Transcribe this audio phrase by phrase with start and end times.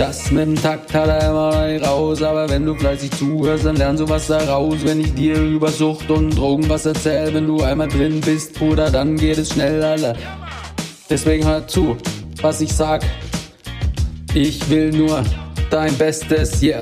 [0.00, 3.76] Das mit dem Takt hat er immer nicht raus, aber wenn du fleißig zuhörst, dann
[3.76, 4.82] lernst du was daraus.
[4.82, 8.90] Wenn ich dir über Sucht und Drogen was erzähl, wenn du einmal drin bist, Bruder,
[8.90, 10.16] dann geht es schnell, Alter.
[11.10, 11.98] Deswegen hör zu,
[12.40, 13.04] was ich sag.
[14.32, 15.22] Ich will nur
[15.68, 16.80] dein Bestes, yeah.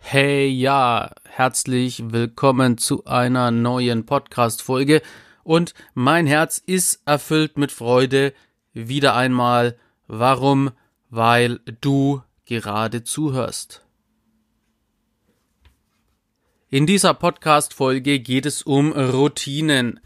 [0.00, 5.02] Hey, ja, herzlich willkommen zu einer neuen Podcast-Folge.
[5.44, 8.32] Und mein Herz ist erfüllt mit Freude,
[8.72, 9.76] wieder einmal
[10.06, 10.70] Warum?
[11.08, 13.82] Weil du gerade zuhörst.
[16.68, 20.00] In dieser Podcast-Folge geht es um Routinen.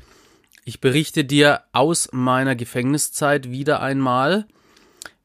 [0.64, 4.46] Ich berichte dir aus meiner Gefängniszeit wieder einmal,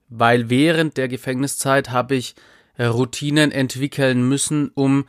[0.10, 2.34] weil während der Gefängniszeit habe ich
[2.80, 5.06] Routinen entwickeln müssen, um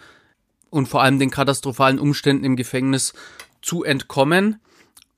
[0.70, 3.14] und vor allem den katastrophalen Umständen im Gefängnis
[3.62, 4.60] zu entkommen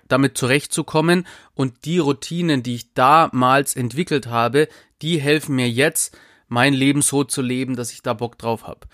[0.09, 4.69] damit zurechtzukommen und die Routinen, die ich damals entwickelt habe,
[5.03, 6.17] die helfen mir jetzt,
[6.48, 8.87] mein Leben so zu leben, dass ich da Bock drauf habe.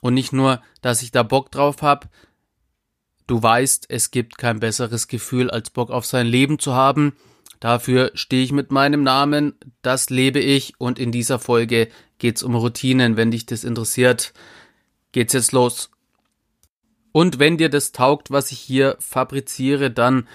[0.00, 2.08] Und nicht nur, dass ich da Bock drauf habe,
[3.26, 7.14] du weißt, es gibt kein besseres Gefühl, als Bock auf sein Leben zu haben.
[7.60, 12.54] Dafür stehe ich mit meinem Namen, das lebe ich und in dieser Folge geht's um
[12.54, 13.16] Routinen.
[13.16, 14.32] Wenn dich das interessiert,
[15.12, 15.90] geht's jetzt los.
[17.12, 20.26] Und wenn dir das taugt, was ich hier fabriziere, dann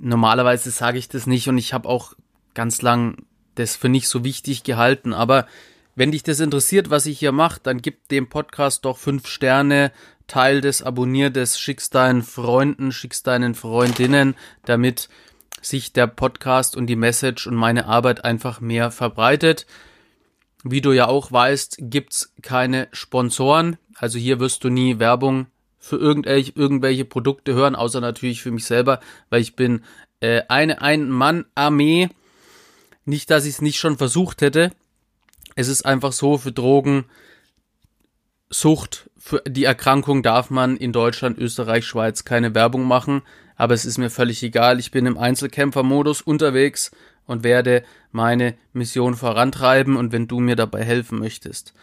[0.00, 2.14] normalerweise sage ich das nicht und ich habe auch
[2.54, 5.12] ganz lang das für nicht so wichtig gehalten.
[5.12, 5.46] Aber
[5.94, 9.92] wenn dich das interessiert, was ich hier mache, dann gib dem Podcast doch fünf Sterne,
[10.26, 15.08] teil das, abonnier das, schick's deinen Freunden, schick's deinen Freundinnen, damit
[15.60, 19.66] sich der Podcast und die Message und meine Arbeit einfach mehr verbreitet.
[20.62, 23.76] Wie du ja auch weißt, gibt's keine Sponsoren.
[23.96, 25.46] Also hier wirst du nie Werbung
[25.80, 29.82] für irgendwelche, irgendwelche Produkte hören, außer natürlich für mich selber, weil ich bin
[30.20, 32.10] äh, eine Ein-Mann-Armee.
[33.06, 34.70] Nicht, dass ich es nicht schon versucht hätte.
[35.56, 37.06] Es ist einfach so, für Drogen,
[38.50, 43.22] Sucht, für die Erkrankung darf man in Deutschland, Österreich, Schweiz keine Werbung machen,
[43.56, 44.80] aber es ist mir völlig egal.
[44.80, 46.90] Ich bin im Einzelkämpfermodus unterwegs
[47.26, 51.74] und werde meine Mission vorantreiben und wenn du mir dabei helfen möchtest,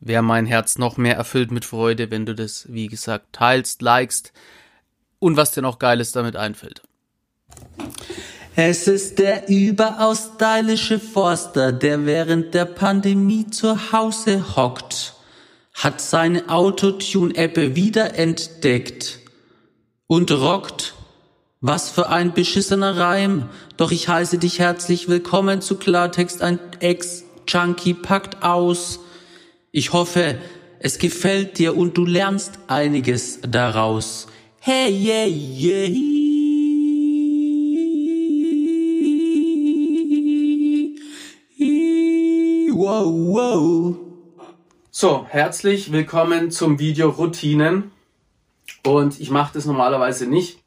[0.00, 4.32] wäre mein Herz noch mehr erfüllt mit Freude, wenn du das, wie gesagt, teilst, likest
[5.18, 6.82] und was dir noch Geiles damit einfällt.
[8.56, 15.14] Es ist der überaus stylische Forster, der während der Pandemie zu Hause hockt,
[15.74, 19.20] hat seine Autotune-App wiederentdeckt
[20.08, 20.94] und rockt.
[21.60, 23.48] Was für ein beschissener Reim.
[23.76, 26.40] Doch ich heiße dich herzlich willkommen zu Klartext.
[26.40, 29.00] Ein Ex-Junkie packt aus.
[29.78, 30.38] Ich hoffe,
[30.80, 34.26] es gefällt dir und du lernst einiges daraus.
[34.58, 35.88] Hey, yeah, yeah.
[42.74, 43.96] Wow, wow.
[44.90, 47.92] So, herzlich willkommen zum Video Routinen.
[48.84, 50.58] Und ich mache das normalerweise nicht,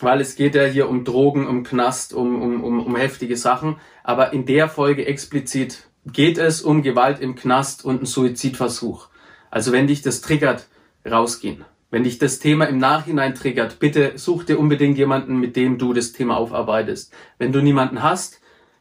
[0.00, 3.76] weil es geht ja hier um Drogen, um Knast, um, um, um, um heftige Sachen.
[4.02, 9.08] Aber in der Folge explizit geht es um Gewalt im Knast und einen Suizidversuch.
[9.50, 10.66] Also wenn dich das triggert,
[11.08, 11.64] rausgehen.
[11.90, 15.92] Wenn dich das Thema im Nachhinein triggert, bitte such dir unbedingt jemanden, mit dem du
[15.92, 17.12] das Thema aufarbeitest.
[17.38, 18.40] Wenn du niemanden hast,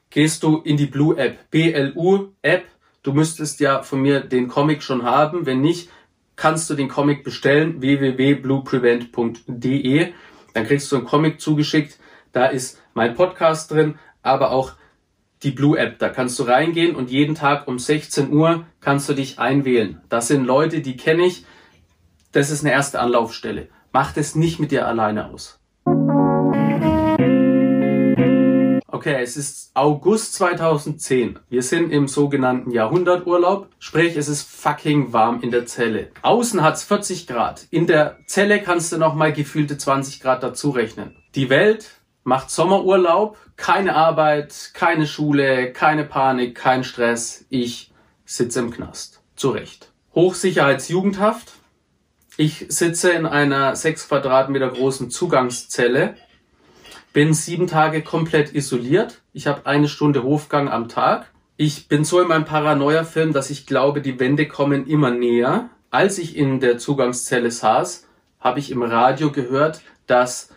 [0.09, 2.66] gehst du in die Blue App, BLU App.
[3.03, 5.45] Du müsstest ja von mir den Comic schon haben.
[5.45, 5.89] Wenn nicht,
[6.35, 10.13] kannst du den Comic bestellen, www.blueprevent.de.
[10.53, 12.00] Dann kriegst du einen Comic zugeschickt.
[12.31, 14.73] Da ist mein Podcast drin, aber auch
[15.44, 16.00] die Blue App.
[16.00, 20.01] Da kannst du reingehen und jeden Tag um 16 Uhr kannst du dich einwählen.
[20.10, 21.45] Das sind Leute, die kenne ich.
[22.31, 23.68] Das ist eine erste Anlaufstelle.
[23.92, 25.60] Mach das nicht mit dir alleine aus.
[28.88, 31.40] Okay, es ist August 2010.
[31.50, 33.68] Wir sind im sogenannten Jahrhunderturlaub.
[33.78, 36.10] Sprich, es ist fucking warm in der Zelle.
[36.22, 37.68] Außen hat's 40 Grad.
[37.69, 41.18] In der Zelle kannst du nochmal gefühlte 20 Grad dazu rechnen.
[41.36, 41.89] Die Welt
[42.24, 47.46] macht Sommerurlaub, keine Arbeit, keine Schule, keine Panik, kein Stress.
[47.50, 47.92] Ich
[48.25, 49.22] sitze im Knast.
[49.36, 49.92] Zu Recht.
[50.16, 51.54] Hochsicherheitsjugendhaft.
[52.38, 56.16] Ich sitze in einer sechs Quadratmeter großen Zugangszelle,
[57.14, 59.22] bin sieben Tage komplett isoliert.
[59.34, 61.30] Ich habe eine Stunde Hofgang am Tag.
[61.58, 65.70] Ich bin so in meinem Paranoia-Film, dass ich glaube, die Wände kommen immer näher.
[65.92, 68.08] Als ich in der Zugangszelle saß,
[68.40, 70.50] habe ich im Radio gehört, dass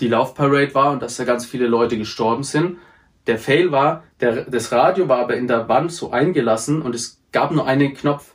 [0.00, 2.78] die Laufparade war und dass da ganz viele Leute gestorben sind.
[3.26, 7.20] Der Fail war, der, das Radio war aber in der Wand so eingelassen und es
[7.32, 8.34] gab nur einen Knopf.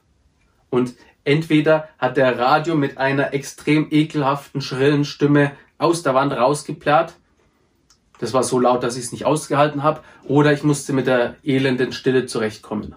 [0.70, 7.14] Und entweder hat der Radio mit einer extrem ekelhaften, schrillen Stimme aus der Wand rausgeplärrt
[8.22, 10.02] das war so laut, dass ich es nicht ausgehalten habe.
[10.26, 12.94] Oder ich musste mit der elenden Stille zurechtkommen.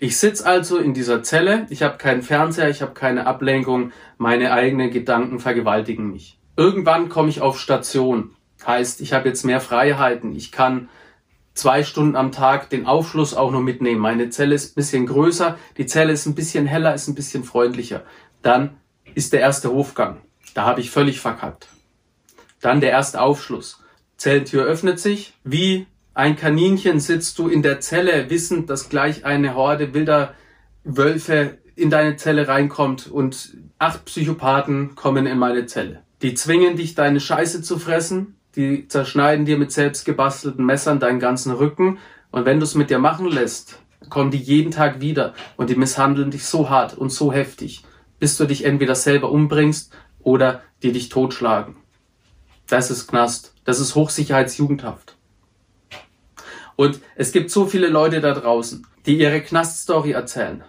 [0.00, 4.52] Ich sitz also in dieser Zelle, ich habe keinen Fernseher, ich habe keine Ablenkung, meine
[4.52, 6.35] eigenen Gedanken vergewaltigen mich.
[6.56, 8.34] Irgendwann komme ich auf Station.
[8.66, 10.34] Heißt, ich habe jetzt mehr Freiheiten.
[10.34, 10.88] Ich kann
[11.54, 14.00] zwei Stunden am Tag den Aufschluss auch noch mitnehmen.
[14.00, 17.44] Meine Zelle ist ein bisschen größer, die Zelle ist ein bisschen heller, ist ein bisschen
[17.44, 18.02] freundlicher.
[18.42, 18.76] Dann
[19.14, 20.20] ist der erste Hofgang.
[20.54, 21.68] Da habe ich völlig verkackt.
[22.60, 23.82] Dann der erste Aufschluss.
[24.16, 25.34] Zelltür öffnet sich.
[25.44, 30.34] Wie ein Kaninchen sitzt du in der Zelle, wissend, dass gleich eine Horde wilder
[30.84, 36.05] Wölfe in deine Zelle reinkommt und acht Psychopathen kommen in meine Zelle.
[36.22, 38.36] Die zwingen dich, deine Scheiße zu fressen.
[38.56, 41.98] Die zerschneiden dir mit selbst gebastelten Messern deinen ganzen Rücken.
[42.30, 43.78] Und wenn du es mit dir machen lässt,
[44.08, 47.84] kommen die jeden Tag wieder und die misshandeln dich so hart und so heftig,
[48.18, 51.76] bis du dich entweder selber umbringst oder die dich totschlagen.
[52.66, 53.54] Das ist Knast.
[53.64, 55.16] Das ist Hochsicherheitsjugendhaft.
[56.76, 60.62] Und es gibt so viele Leute da draußen, die ihre Knaststory erzählen.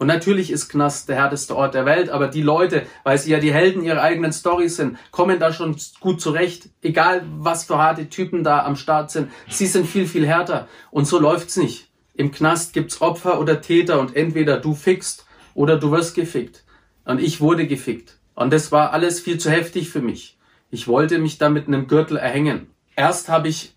[0.00, 3.38] Und natürlich ist Knast der härteste Ort der Welt, aber die Leute, weil sie ja
[3.38, 6.70] die Helden ihrer eigenen Storys sind, kommen da schon gut zurecht.
[6.80, 10.68] Egal was für harte Typen da am Start sind, sie sind viel, viel härter.
[10.90, 11.90] Und so läuft's nicht.
[12.14, 16.64] Im Knast gibt's Opfer oder Täter und entweder du fickst oder du wirst gefickt.
[17.04, 18.16] Und ich wurde gefickt.
[18.34, 20.38] Und das war alles viel zu heftig für mich.
[20.70, 22.70] Ich wollte mich da mit einem Gürtel erhängen.
[22.96, 23.74] Erst habe ich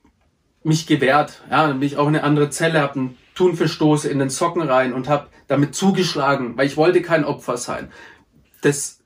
[0.63, 4.19] mich gewehrt, ja, dann bin ich auch in eine andere Zelle, habe einen Thunfischstoße in
[4.19, 7.91] den Socken rein und habe damit zugeschlagen, weil ich wollte kein Opfer sein.
[8.61, 8.99] Das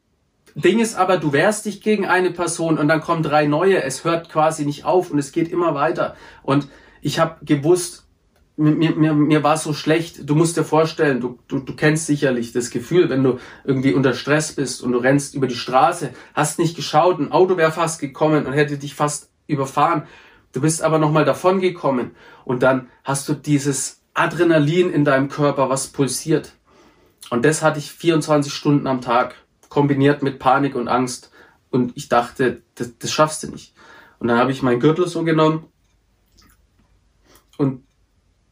[0.55, 3.83] Ding ist aber, du wehrst dich gegen eine Person und dann kommen drei neue.
[3.83, 6.15] Es hört quasi nicht auf und es geht immer weiter.
[6.41, 6.67] Und
[7.01, 8.07] ich habe gewusst,
[8.57, 10.27] mir, mir, mir war so schlecht.
[10.27, 14.13] Du musst dir vorstellen, du, du, du kennst sicherlich das Gefühl, wenn du irgendwie unter
[14.13, 17.99] Stress bist und du rennst über die Straße, hast nicht geschaut, ein Auto wäre fast
[17.99, 20.07] gekommen und hätte dich fast überfahren.
[20.53, 22.11] Du bist aber nochmal davon gekommen
[22.45, 26.53] und dann hast du dieses Adrenalin in deinem Körper, was pulsiert.
[27.29, 29.35] Und das hatte ich 24 Stunden am Tag,
[29.69, 31.31] kombiniert mit Panik und Angst.
[31.69, 33.73] Und ich dachte, das, das schaffst du nicht.
[34.19, 35.65] Und dann habe ich meinen Gürtel so genommen
[37.57, 37.83] und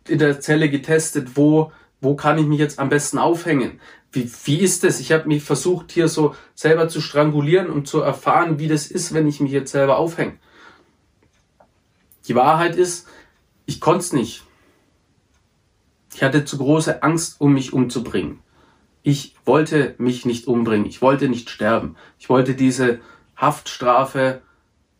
[0.08, 3.80] in der Zelle getestet, wo, wo kann ich mich jetzt am besten aufhängen?
[4.12, 5.00] Wie, wie ist das?
[5.00, 9.14] Ich habe mich versucht, hier so selber zu strangulieren, um zu erfahren, wie das ist,
[9.14, 10.38] wenn ich mich jetzt selber aufhänge.
[12.28, 13.08] Die Wahrheit ist,
[13.66, 14.44] ich konnte es nicht.
[16.16, 18.40] Ich hatte zu große Angst, um mich umzubringen.
[19.04, 20.88] Ich wollte mich nicht umbringen.
[20.88, 21.98] Ich wollte nicht sterben.
[22.20, 23.00] Ich wollte diese
[23.36, 24.42] Haftstrafe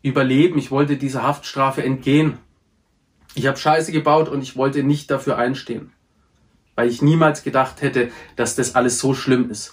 [0.02, 0.58] überleben.
[0.58, 2.38] Ich wollte dieser Haftstrafe entgehen.
[3.34, 5.94] Ich habe Scheiße gebaut und ich wollte nicht dafür einstehen.
[6.76, 9.72] Weil ich niemals gedacht hätte, dass das alles so schlimm ist.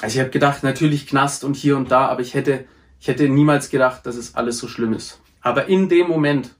[0.00, 2.66] Also ich habe gedacht, natürlich Knast und hier und da, aber ich hätte,
[3.00, 5.20] ich hätte niemals gedacht, dass es alles so schlimm ist.
[5.40, 6.54] Aber in dem Moment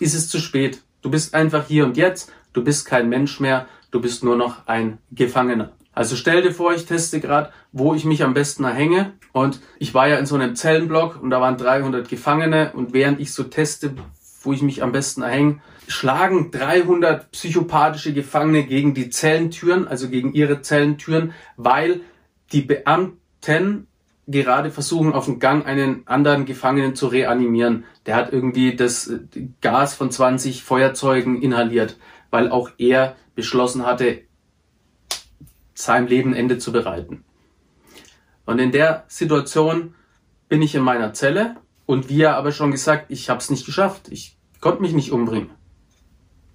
[0.00, 0.82] ist es zu spät.
[1.00, 4.66] Du bist einfach hier und jetzt, du bist kein Mensch mehr, du bist nur noch
[4.66, 5.72] ein Gefangener.
[5.92, 9.12] Also stell dir vor, ich teste gerade, wo ich mich am besten erhänge.
[9.32, 12.72] Und ich war ja in so einem Zellenblock und da waren 300 Gefangene.
[12.74, 13.94] Und während ich so teste,
[14.42, 20.32] wo ich mich am besten erhänge, schlagen 300 psychopathische Gefangene gegen die Zellentüren, also gegen
[20.32, 22.00] ihre Zellentüren, weil
[22.52, 23.86] die Beamten
[24.26, 27.84] gerade versuchen, auf dem Gang einen anderen Gefangenen zu reanimieren.
[28.06, 29.18] Der hat irgendwie das äh,
[29.60, 31.98] Gas von 20 Feuerzeugen inhaliert,
[32.34, 34.22] weil auch er beschlossen hatte,
[35.72, 37.22] seinem Leben Ende zu bereiten.
[38.44, 39.94] Und in der Situation
[40.48, 41.54] bin ich in meiner Zelle
[41.86, 44.08] und wie er aber schon gesagt, ich habe es nicht geschafft.
[44.10, 45.50] Ich konnte mich nicht umbringen.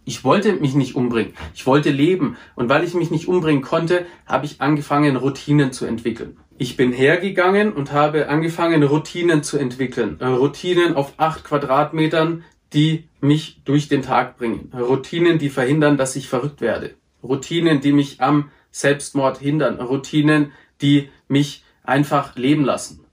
[0.03, 1.33] Ich wollte mich nicht umbringen.
[1.55, 2.35] Ich wollte leben.
[2.55, 6.39] Und weil ich mich nicht umbringen konnte, habe ich angefangen, Routinen zu entwickeln.
[6.57, 10.19] Ich bin hergegangen und habe angefangen, Routinen zu entwickeln.
[10.19, 14.71] Äh, Routinen auf acht Quadratmetern, die mich durch den Tag bringen.
[14.73, 16.95] Routinen, die verhindern, dass ich verrückt werde.
[17.23, 19.79] Routinen, die mich am Selbstmord hindern.
[19.79, 23.05] Routinen, die mich einfach leben lassen.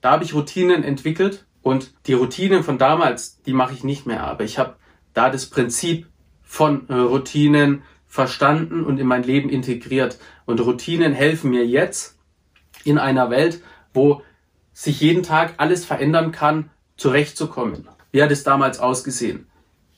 [0.00, 4.24] Da habe ich Routinen entwickelt und die Routinen von damals, die mache ich nicht mehr,
[4.24, 4.76] aber ich habe
[5.12, 6.06] da das Prinzip
[6.42, 10.18] von äh, Routinen verstanden und in mein Leben integriert.
[10.46, 12.18] Und Routinen helfen mir jetzt
[12.84, 13.62] in einer Welt,
[13.92, 14.22] wo
[14.72, 17.88] sich jeden Tag alles verändern kann, zurechtzukommen.
[18.12, 19.46] Wie hat es damals ausgesehen?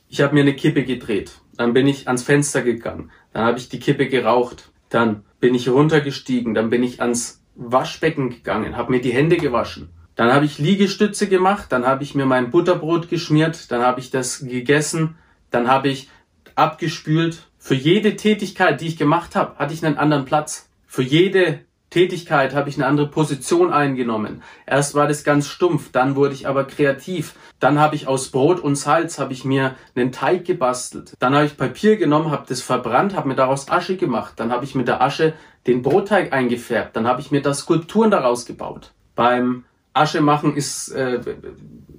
[0.08, 1.32] Ich habe mir eine Kippe gedreht.
[1.56, 3.10] Dann bin ich ans Fenster gegangen.
[3.32, 4.70] Dann habe ich die Kippe geraucht.
[4.90, 6.54] Dann bin ich runtergestiegen.
[6.54, 9.90] Dann bin ich ans Waschbecken gegangen, habe mir die Hände gewaschen.
[10.14, 11.72] Dann habe ich Liegestütze gemacht.
[11.72, 13.70] Dann habe ich mir mein Butterbrot geschmiert.
[13.70, 15.16] Dann habe ich das gegessen.
[15.50, 16.10] Dann habe ich
[16.54, 17.48] abgespült.
[17.58, 20.68] Für jede Tätigkeit, die ich gemacht habe, hatte ich einen anderen Platz.
[20.86, 21.60] Für jede
[21.92, 24.42] Tätigkeit habe ich eine andere Position eingenommen.
[24.66, 27.34] Erst war das ganz stumpf, dann wurde ich aber kreativ.
[27.60, 31.12] Dann habe ich aus Brot und Salz habe ich mir einen Teig gebastelt.
[31.18, 34.32] Dann habe ich Papier genommen, habe das verbrannt, habe mir daraus Asche gemacht.
[34.36, 35.34] Dann habe ich mit der Asche
[35.66, 36.96] den Brotteig eingefärbt.
[36.96, 38.92] Dann habe ich mir da Skulpturen daraus gebaut.
[39.14, 41.20] Beim Asche machen ist äh,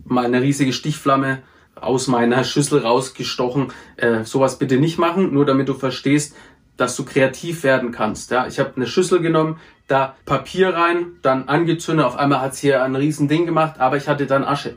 [0.06, 1.44] mal eine riesige Stichflamme
[1.76, 3.72] aus meiner Schüssel rausgestochen.
[3.98, 6.36] Äh, sowas bitte nicht machen, nur damit du verstehst,
[6.78, 8.32] dass du kreativ werden kannst.
[8.32, 12.06] Ja, ich habe eine Schüssel genommen, da Papier rein, dann angezündet.
[12.06, 14.76] Auf einmal hat's hier ein riesen Ding gemacht, aber ich hatte dann Asche.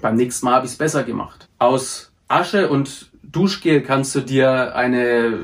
[0.00, 1.48] Beim nächsten Mal habe ich es besser gemacht.
[1.58, 5.38] Aus Asche und Duschgel kannst du dir eine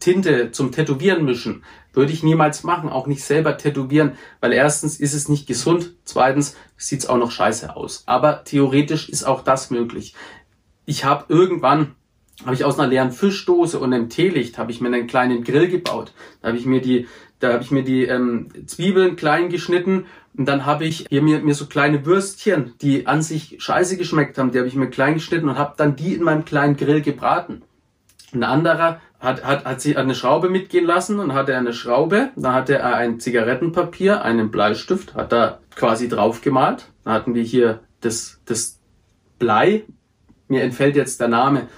[0.00, 1.64] Tinte zum Tätowieren mischen.
[1.92, 6.56] Würde ich niemals machen, auch nicht selber tätowieren, weil erstens ist es nicht gesund, zweitens
[6.76, 8.04] sieht's auch noch scheiße aus.
[8.06, 10.14] Aber theoretisch ist auch das möglich.
[10.86, 11.94] Ich habe irgendwann
[12.44, 15.68] habe ich aus einer leeren Fischdose und einem Teelicht habe ich mir einen kleinen Grill
[15.68, 16.12] gebaut.
[16.40, 17.06] Da habe ich mir die
[17.42, 20.06] da habe ich mir die ähm, Zwiebeln klein geschnitten
[20.36, 24.38] und dann habe ich hier mir, mir so kleine Würstchen, die an sich scheiße geschmeckt
[24.38, 27.02] haben, die habe ich mir klein geschnitten und habe dann die in meinem kleinen Grill
[27.02, 27.62] gebraten.
[28.32, 32.54] Ein anderer hat, hat, hat sich eine Schraube mitgehen lassen und hatte eine Schraube, da
[32.54, 36.86] hatte er ein Zigarettenpapier, einen Bleistift, hat da quasi drauf gemalt.
[37.04, 38.78] Da hatten wir hier das, das
[39.40, 39.82] Blei,
[40.46, 41.68] mir entfällt jetzt der Name,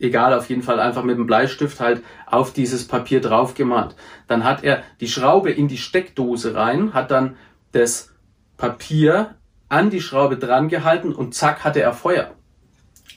[0.00, 3.94] egal, auf jeden Fall einfach mit dem Bleistift halt auf dieses Papier drauf gemalt.
[4.26, 7.36] Dann hat er die Schraube in die Steckdose rein, hat dann
[7.72, 8.10] das
[8.56, 9.36] Papier
[9.68, 12.34] an die Schraube dran gehalten und zack hatte er Feuer.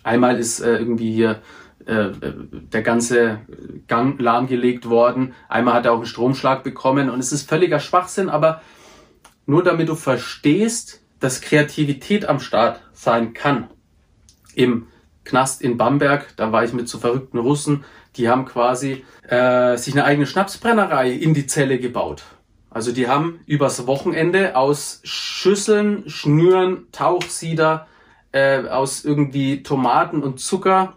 [0.03, 1.41] Einmal ist äh, irgendwie hier
[1.85, 3.39] äh, der ganze
[3.87, 5.33] Gang lahmgelegt worden.
[5.49, 8.61] Einmal hat er auch einen Stromschlag bekommen und es ist völliger Schwachsinn, aber
[9.45, 13.69] nur damit du verstehst, dass Kreativität am Start sein kann.
[14.55, 14.87] Im
[15.25, 17.83] Knast in Bamberg, da war ich mit so verrückten Russen,
[18.15, 22.23] die haben quasi äh, sich eine eigene Schnapsbrennerei in die Zelle gebaut.
[22.69, 27.87] Also die haben übers Wochenende aus Schüsseln, Schnüren, Tauchsieder,
[28.31, 30.93] äh, aus irgendwie Tomaten und Zucker,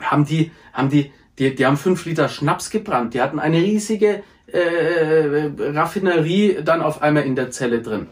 [0.00, 3.14] haben die, haben die, die, die haben fünf Liter Schnaps gebrannt.
[3.14, 8.08] Die hatten eine riesige äh, Raffinerie dann auf einmal in der Zelle drin.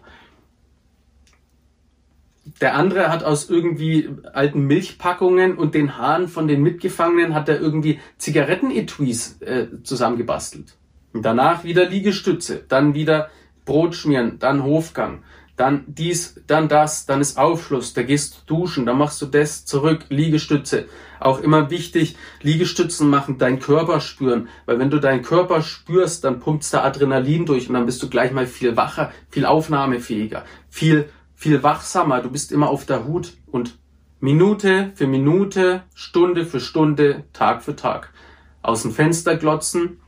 [2.60, 7.60] Der andere hat aus irgendwie alten Milchpackungen und den Haaren von den Mitgefangenen hat er
[7.60, 10.76] irgendwie Zigarettenetuis äh, zusammengebastelt.
[11.12, 13.30] Und danach wieder Liegestütze, dann wieder
[13.64, 15.22] Brot schmieren, dann Hofgang,
[15.56, 19.64] dann dies, dann das, dann ist Aufschluss, da gehst du duschen, dann machst du das,
[19.64, 20.86] zurück, Liegestütze.
[21.20, 26.40] Auch immer wichtig, Liegestützen machen, deinen Körper spüren, weil wenn du deinen Körper spürst, dann
[26.40, 31.08] pumpst da Adrenalin durch und dann bist du gleich mal viel wacher, viel aufnahmefähiger, viel
[31.44, 33.78] viel wachsamer, du bist immer auf der Hut und
[34.18, 38.14] Minute für Minute, Stunde für Stunde, Tag für Tag.
[38.62, 40.00] Aus dem Fenster glotzen,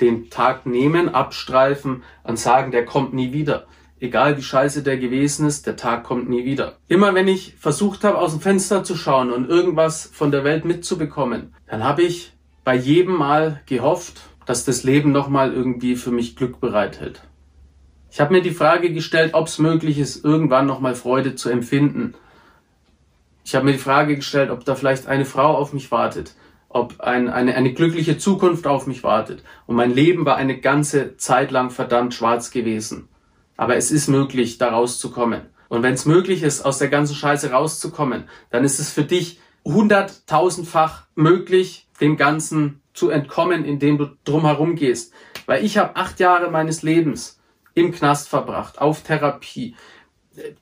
[0.00, 3.66] den Tag nehmen, abstreifen und sagen, der kommt nie wieder.
[3.98, 6.78] Egal wie scheiße der gewesen ist, der Tag kommt nie wieder.
[6.86, 10.64] Immer wenn ich versucht habe, aus dem Fenster zu schauen und irgendwas von der Welt
[10.64, 12.32] mitzubekommen, dann habe ich
[12.62, 17.22] bei jedem Mal gehofft, dass das Leben nochmal irgendwie für mich Glück bereithält.
[18.14, 22.14] Ich habe mir die Frage gestellt, ob es möglich ist, irgendwann nochmal Freude zu empfinden.
[23.44, 26.36] Ich habe mir die Frage gestellt, ob da vielleicht eine Frau auf mich wartet,
[26.68, 29.42] ob ein, eine, eine glückliche Zukunft auf mich wartet.
[29.66, 33.08] Und mein Leben war eine ganze Zeit lang verdammt schwarz gewesen.
[33.56, 35.40] Aber es ist möglich, da rauszukommen.
[35.68, 39.40] Und wenn es möglich ist, aus der ganzen Scheiße rauszukommen, dann ist es für dich
[39.64, 45.12] hunderttausendfach möglich, dem Ganzen zu entkommen, indem du drumherum gehst.
[45.46, 47.40] Weil ich habe acht Jahre meines Lebens
[47.74, 49.74] im Knast verbracht, auf Therapie,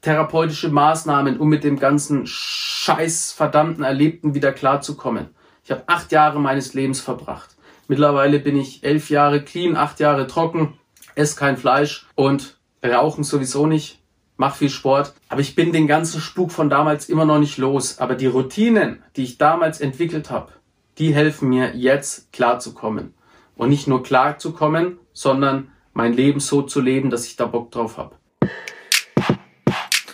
[0.00, 5.28] therapeutische Maßnahmen, um mit dem ganzen scheiß verdammten Erlebten wieder klarzukommen.
[5.64, 7.57] Ich habe acht Jahre meines Lebens verbracht.
[7.88, 10.78] Mittlerweile bin ich elf Jahre clean, acht Jahre trocken,
[11.14, 14.00] esse kein Fleisch und rauchen sowieso nicht,
[14.37, 15.14] mach viel Sport.
[15.28, 17.99] Aber ich bin den ganzen Spuk von damals immer noch nicht los.
[17.99, 20.52] Aber die Routinen, die ich damals entwickelt habe,
[20.99, 23.14] die helfen mir jetzt klarzukommen.
[23.57, 27.97] Und nicht nur klarzukommen, sondern mein Leben so zu leben, dass ich da Bock drauf
[27.99, 28.17] habe.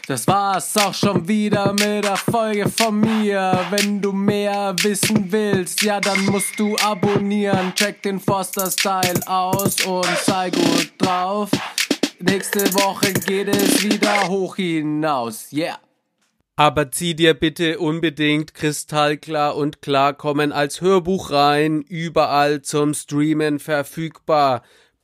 [0.07, 3.61] Das war's auch schon wieder mit der Folge von mir.
[3.69, 7.75] Wenn du mehr wissen willst, ja, dann musst du abonnieren.
[7.75, 11.51] Check den Forster Style aus und sei gut drauf.
[12.21, 15.53] Nächste Woche geht es wieder hoch hinaus.
[15.53, 15.79] Yeah.
[16.57, 24.63] Aber zieh dir bitte unbedingt kristallklar und klarkommen als Hörbuch rein, überall zum Streamen verfügbar.